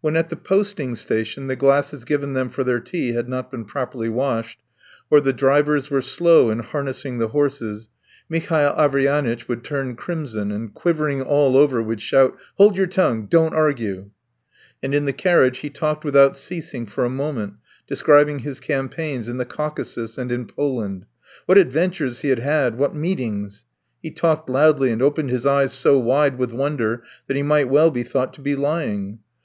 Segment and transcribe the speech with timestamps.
[0.00, 3.64] When at the posting station the glasses given them for their tea had not been
[3.64, 4.58] properly washed,
[5.08, 7.88] or the drivers were slow in harnessing the horses,
[8.28, 13.26] Mihail Averyanitch would turn crimson, and quivering all over would shout: "Hold your tongue!
[13.30, 14.10] Don't argue!"
[14.82, 17.54] And in the carriage he talked without ceasing for a moment,
[17.86, 21.06] describing his campaigns in the Caucasus and in Poland.
[21.46, 23.64] What adventures he had had, what meetings!
[24.02, 27.92] He talked loudly and opened his eyes so wide with wonder that he might well
[27.92, 29.20] be thought to be lying.